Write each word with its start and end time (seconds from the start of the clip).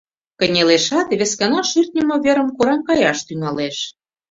Кынелешат, 0.39 1.07
вескана 1.19 1.61
шӱртньымӧ 1.69 2.17
верым 2.25 2.49
кораҥ 2.57 2.79
каяш 2.87 3.19
тӱҥалеш. 3.27 3.77